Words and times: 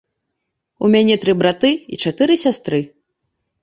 У 0.87 0.91
мяне 0.95 1.19
тры 1.25 1.37
браты 1.43 1.71
і 1.93 2.03
чатыры 2.09 2.43
сястры. 2.49 2.85